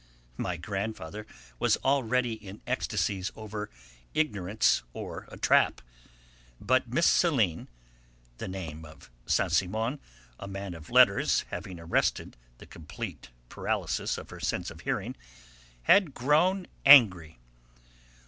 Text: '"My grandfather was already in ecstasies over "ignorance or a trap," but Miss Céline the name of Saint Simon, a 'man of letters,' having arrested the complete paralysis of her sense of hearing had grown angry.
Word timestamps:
'"My 0.37 0.57
grandfather 0.57 1.27
was 1.59 1.77
already 1.85 2.33
in 2.33 2.63
ecstasies 2.65 3.31
over 3.35 3.69
"ignorance 4.15 4.81
or 4.93 5.27
a 5.31 5.37
trap," 5.37 5.79
but 6.59 6.87
Miss 6.91 7.05
Céline 7.05 7.67
the 8.39 8.47
name 8.47 8.83
of 8.83 9.11
Saint 9.27 9.51
Simon, 9.51 9.99
a 10.39 10.47
'man 10.47 10.73
of 10.73 10.89
letters,' 10.89 11.45
having 11.51 11.79
arrested 11.79 12.35
the 12.57 12.65
complete 12.65 13.29
paralysis 13.47 14.17
of 14.17 14.31
her 14.31 14.39
sense 14.39 14.71
of 14.71 14.81
hearing 14.81 15.15
had 15.83 16.15
grown 16.15 16.65
angry. 16.83 17.37